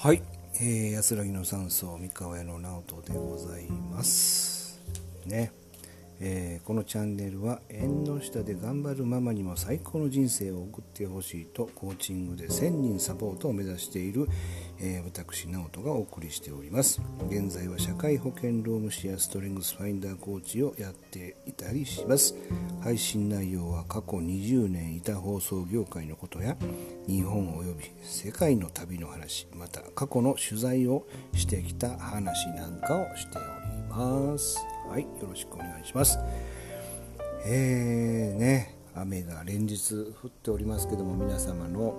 [0.00, 0.22] はい、
[0.60, 4.80] えー、安らぎの山荘三河屋の直人でございます。
[5.26, 5.50] ね。
[6.20, 14.28] えー、このチャンネルは縁の下で頑張るママにも最高の人生を送ってほしいとコーチングで1000人サポートを目指している、
[14.80, 17.00] えー、私直人がお送りしております。
[17.28, 22.34] 現在は社会保険労務士やストレングスファインダーコーチをやっていたりします。
[22.82, 26.56] 配信内容は過去20年いた放送業界のことや
[27.06, 33.46] 日本及び世界の旅の話また過去の取材をしてきた話なんかをしており
[33.88, 34.77] ます。
[34.88, 36.18] はい、よろしくお願いします。
[37.44, 41.94] えー、ね、雨が連日降っておりますけども、皆様の、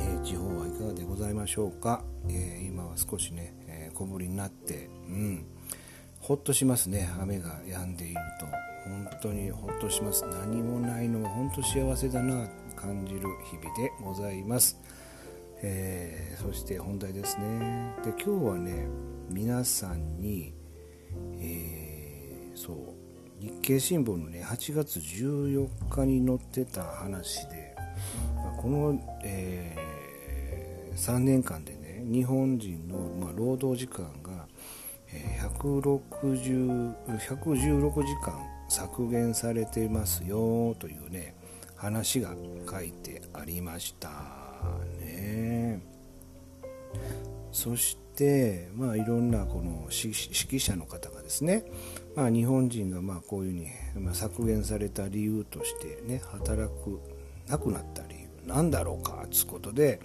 [0.00, 2.02] えー、地方はいかがでございましょうか。
[2.28, 5.46] えー、今は少しね、え小降りになって、うん、
[6.18, 8.46] ほっとしますね、雨が止んでいると。
[8.90, 10.26] 本当にほっとします。
[10.26, 14.76] 何もないのは本当幸せだな感じる日々でございます。
[15.62, 17.94] えー、そして本題ですね。
[18.02, 18.88] で今日はね
[19.30, 20.60] 皆さんに
[21.38, 21.59] え、
[22.60, 22.76] そう。
[23.40, 27.74] 日経新聞のね8月14日に載ってた話で、
[28.58, 34.46] この、えー、3年間でね日本人の、まあ、労働時間が、
[35.10, 41.34] え、16016時間削減されてますよというね
[41.76, 42.34] 話が
[42.70, 44.10] 書いてありました
[45.00, 45.80] ね。
[47.52, 48.09] そして、
[48.74, 51.64] まあ、いろんなこの指揮者の方がですね、
[52.14, 57.00] まあ、日本人がまあこういうふうに、削減された理由としてね働く
[57.48, 60.00] なくなった理由なんだろうかということで、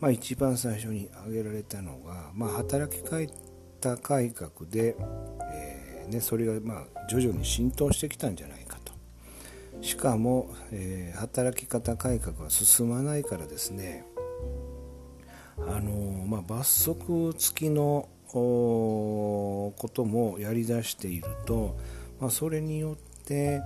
[0.00, 4.96] まあ、一番最初に挙げられたのが、まあ、働き方改革で、
[5.52, 8.92] えーね、それがまあ徐々に浸透してきたんじゃないかと。
[9.82, 14.04] しかも、えー、働き方改革が進まないからですね
[15.68, 21.76] あのまあ、罰則付きのこともやりだしていると、
[22.20, 23.60] まあ、それによって、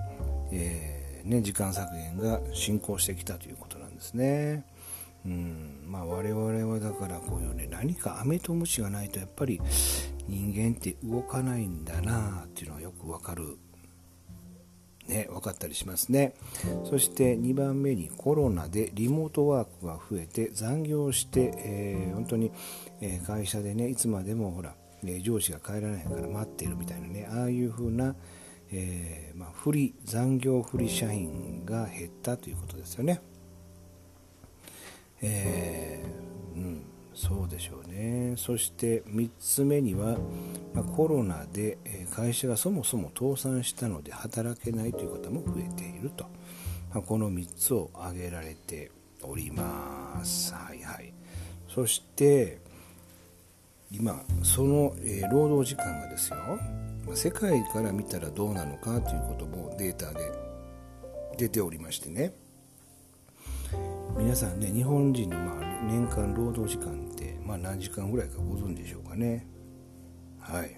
[0.51, 4.65] えー、ね、時間削減が進行してきたということなんですね。
[5.25, 9.59] うんまあ、我々はだからこういうね何か飴とムチがないとやっぱり
[10.27, 13.57] 人間って動かないんだなっていうのはよくわかる
[15.07, 16.33] ね、分かったりしますね。
[16.89, 22.51] そして2番目にコロナでリモートワークが増えて残業して、えー、本当に、
[23.01, 24.73] え会社でねいつまでもほら、
[25.03, 28.15] ね、上司が帰らないから待っているみたいなねああいう風な、
[28.71, 33.21] えー、まあ、不利残業不利社員が減ったということですよね。
[35.21, 35.54] えー、
[37.15, 38.33] そうでしょうね。
[38.37, 40.17] そして3つ目には、
[40.73, 41.77] まあ、コロナで
[42.13, 46.25] 会社がそもそも倒産したので働けないという方も増えていると、
[46.93, 48.91] まあ、この3つを挙げられて
[49.23, 50.53] おります。
[50.53, 51.13] はいはい。
[51.73, 52.59] そして
[53.89, 56.37] 今その、えー、労働時間がですよ。
[57.13, 60.31] 世界から見たらどうなのかということもデータで
[61.37, 62.33] 出ておりましてね。
[64.17, 67.04] 皆さんね日本人のまあ年間労働時間、
[67.45, 69.47] まあ、何時間ぐらいかご存知でしょうかね。
[70.39, 70.77] はい。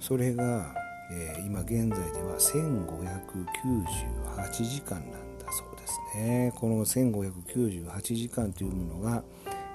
[0.00, 0.74] それが、
[1.12, 6.52] えー、今現在では1598時間なんだそうですね。
[6.56, 9.24] この1598時間というものが、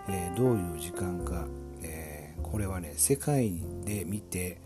[0.08, 1.48] えー、どういう時間か、
[1.82, 4.62] えー、これはね世界で見て、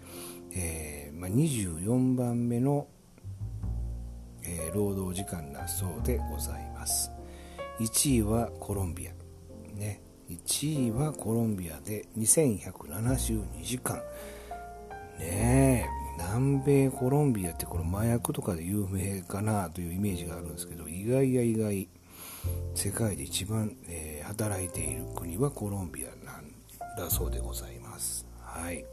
[0.55, 2.87] えまあ、24番目の
[4.45, 6.72] えー、労働時間だそうでございます。
[7.83, 9.11] 1位はコロンビア。
[9.77, 10.01] ね。
[10.29, 13.97] 1位はコロンビアで2172時間
[15.19, 16.03] ねえ。
[16.17, 21.87] 南米コロンビアってこの麻薬とかで有名かなというイメージがあるんですけど意外や意外。
[22.75, 26.51] 世界で一番、えー、働いている国はコロンビアなん
[26.97, 28.25] だそうでございます。
[28.41, 28.85] はい。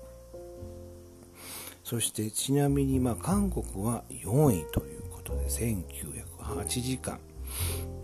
[1.84, 7.18] そしてちなみにまあ韓国は4位ということで1908時間。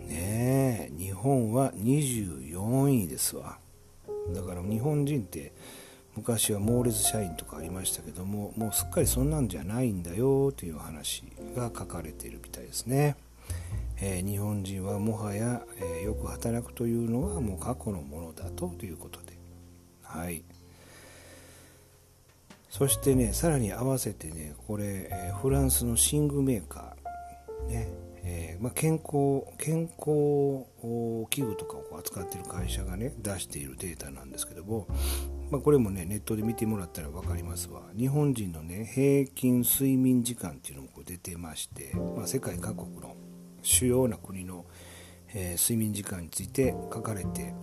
[0.06, 3.58] ねえ日本は24位ですわ。
[4.34, 5.52] だから日本人って
[6.16, 11.24] 昔は猛烈社員とかありましたけどももうすっかりそんなんじゃないんだよという話
[11.54, 13.16] が書かれているみたいですね、
[14.00, 19.36] えー、日本人はもはや、えー、よく働くというのはもう過去のものだとということで。
[20.02, 20.42] はい。
[22.70, 27.68] そしてねさらに合わせてねこれ、えー、フランスの寝具メーカー。
[27.68, 28.05] ね。
[28.56, 30.66] えー、まあ、健康健康
[31.30, 34.86] 器具とかを扱っている会社がね出しているデータなんですけども、
[35.50, 37.82] まあ、これもねネットで見てもらったら分かりますわ。
[37.96, 43.14] 日本人のね平均睡眠時間っていうのもこう出てまして、まあ、世界各国の
[43.62, 44.64] 主要な国の、
[45.34, 47.54] えー、睡眠時間について書かれて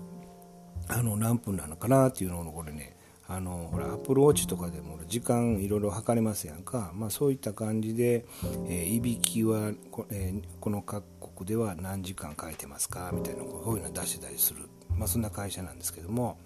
[0.87, 2.97] あの何分なのかなっていうのをこれね
[3.27, 8.25] あのほらアップルウォッチとかでも時間いろいろ測れますやんか、まあ、そういった感じで、
[8.67, 11.03] えー、いびきはこ,、えー、この各
[11.35, 13.11] 国では何時間書いてますか？
[13.13, 14.67] みたいなこういうの出してたりする、
[14.97, 16.37] まあ、そんな会社なんですけども、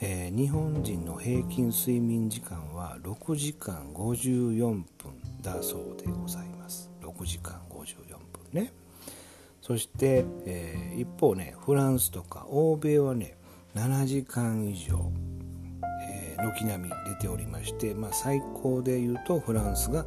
[0.00, 4.84] えー、日本人の平均睡眠時間は6時間54分
[5.42, 6.90] だそうでございます。
[7.02, 8.18] 6時間54分
[8.52, 8.72] ね。
[9.60, 13.36] そして、えー、一方ねフランスとか欧米はね
[13.74, 15.10] 7時間以上。
[16.36, 20.04] 軒並み出ておりまして、まあ、最高でいうとフランスが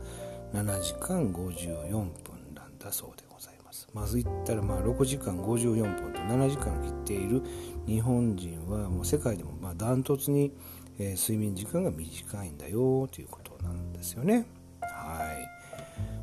[0.53, 3.87] 7時間54分なんだそうでございます。
[3.93, 7.41] まず言ったらまあ6時間54分と7時間切っている
[7.85, 10.51] 日本人はもう世界でもまあダントツに、
[10.97, 14.45] え、睡眠時間が短いんだよということなんですよね。
[14.81, 15.59] はい。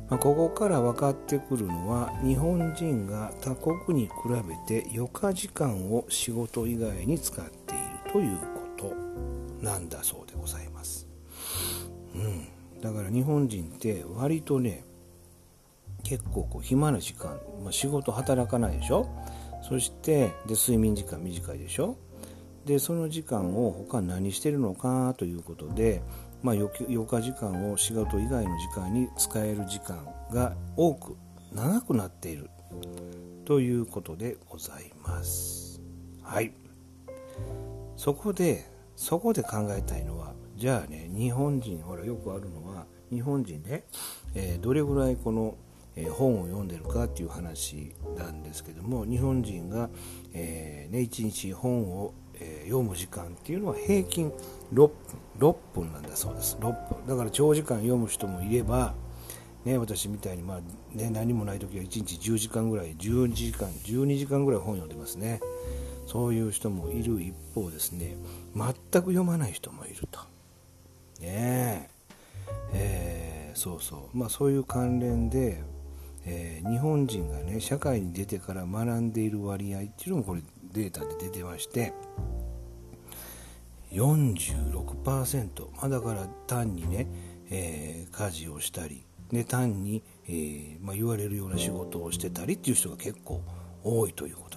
[0.09, 8.56] まあ、ここから分かってくるのは日本人が他国に比べて余暇時間を仕事以外に使っているという
[9.61, 11.07] なんだそうでございます。
[12.15, 14.83] うん、だから日本人って割とね
[16.03, 19.09] 結構こう暇な時間、まあ、仕事働かないでしょ？
[19.61, 21.97] そしてで睡眠時間短いでしょ？
[22.65, 26.01] でその時間を他何してるのかということで、
[26.43, 31.15] まあ、余暇時間を仕事以外の時間に使える時間が多く
[31.53, 32.49] 長くなっている。
[33.45, 35.79] ということでございます。
[36.21, 36.51] はい。
[37.95, 43.85] そこでそこで考えたいのはじゃあね日本人ほらよくあるのは日本人ね、
[44.33, 45.55] えー、どれぐらいこの、
[45.95, 49.89] えー、本を読んでるかっていう話なんですけども日本人が、
[50.33, 54.31] えー、ね、1日本を、え読む時間っていうのは平均
[54.73, 54.91] 6分
[55.39, 56.55] ,6 分なんだそうです。
[56.59, 57.07] 6分。
[57.07, 58.93] だから長時間読む人もいれば
[59.67, 65.41] ね、私みたいに、まあね、何もない時は1日10時間ぐらい10時間12時間ぐらい本読んでますね。
[66.07, 68.15] そういう人もいる一方ですね。
[68.55, 70.21] 全く読まない人もいると。
[71.21, 71.89] ね
[72.73, 73.51] え。
[73.53, 74.17] ー、そうそう。
[74.17, 75.61] まあそういう関連で、
[76.25, 80.41] えー、日本人がね社会に出てから学んでいる割合っていうのもこれ
[80.73, 81.93] データで出てまして
[83.93, 87.07] 46%、まあ、だから単にね、
[87.49, 93.41] えー、家事をしたり、ね、単に、えーまあ、言われるような仕事をしてたりっていう人が結構
[93.83, 94.56] 多いということ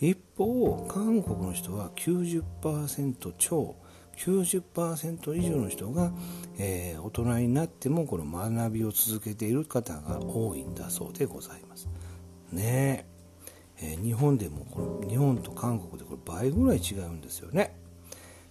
[0.00, 3.76] 一方韓国の人は90%超
[4.16, 6.12] 90%以上の人が、
[6.58, 11.88] えー、大人になってもこの学びを続けている方が多いんだそうでございます。
[12.52, 13.06] ね。
[13.82, 17.74] えー、日本でもこの日本と韓国でこれ倍ぐらい違うんですよね、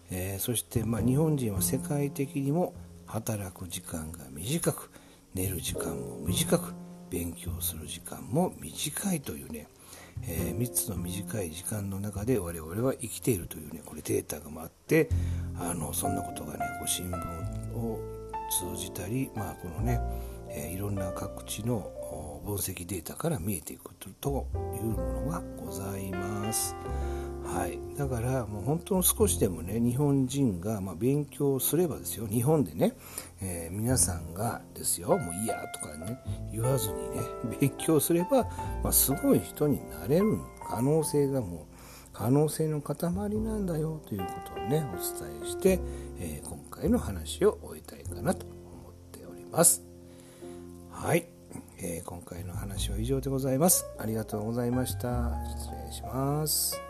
[0.10, 2.74] えー、そして、まあ、日本人は世界的にも
[3.06, 4.90] 働く時間が短く
[5.36, 6.74] 寝る時間も短く
[7.10, 9.68] 勉強する時間も短いというね
[10.24, 15.10] えー、3つの短い時間の中で我々は生きているというねこれデータがあって
[15.58, 18.00] あのそんなことがねこう新聞を
[18.50, 20.00] 通じたり、まあ、このね、
[20.50, 21.92] えー、いろんな各地の
[22.46, 24.12] 分析データから見えていくとい
[24.80, 26.76] うものがございます。
[27.54, 32.28] はい、だからもう本当の少しでもね日本人がま勉強すればですよ。
[32.28, 32.96] 日本でね、
[33.42, 35.18] えー、皆さんがですよ。
[35.18, 36.20] もういやとかね
[36.52, 37.22] 言わずにね
[37.60, 38.44] 勉強すれば、
[38.84, 41.76] まあ、すごい人になれる可能性がもう
[42.14, 45.80] 可能性の塊なんだよということをねお伝えして、
[46.20, 49.84] えー、今回の話を終えたいかなと思っております。
[50.92, 51.28] はい、
[51.80, 53.86] えー、今回の話は以上でございます。
[53.98, 55.32] ありがとうございました。
[55.58, 56.89] 失礼します。